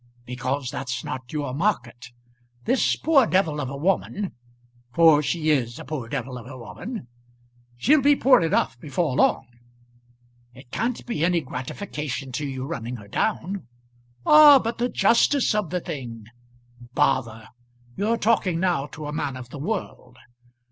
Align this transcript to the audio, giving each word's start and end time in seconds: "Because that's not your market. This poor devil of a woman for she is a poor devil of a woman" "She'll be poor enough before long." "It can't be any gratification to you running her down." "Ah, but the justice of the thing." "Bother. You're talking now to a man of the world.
"Because 0.25 0.71
that's 0.71 1.03
not 1.03 1.31
your 1.31 1.53
market. 1.53 2.07
This 2.65 2.95
poor 2.95 3.27
devil 3.27 3.61
of 3.61 3.69
a 3.69 3.77
woman 3.77 4.31
for 4.95 5.21
she 5.21 5.51
is 5.51 5.77
a 5.77 5.85
poor 5.85 6.09
devil 6.09 6.39
of 6.39 6.47
a 6.47 6.57
woman" 6.57 7.07
"She'll 7.77 8.01
be 8.01 8.15
poor 8.15 8.41
enough 8.41 8.79
before 8.79 9.15
long." 9.15 9.45
"It 10.55 10.71
can't 10.71 11.05
be 11.05 11.23
any 11.23 11.39
gratification 11.41 12.31
to 12.31 12.47
you 12.47 12.65
running 12.65 12.95
her 12.95 13.07
down." 13.07 13.67
"Ah, 14.25 14.57
but 14.57 14.79
the 14.79 14.89
justice 14.89 15.53
of 15.53 15.69
the 15.69 15.79
thing." 15.81 16.25
"Bother. 16.95 17.49
You're 17.95 18.17
talking 18.17 18.59
now 18.59 18.87
to 18.87 19.05
a 19.05 19.13
man 19.13 19.37
of 19.37 19.49
the 19.51 19.59
world. 19.59 20.17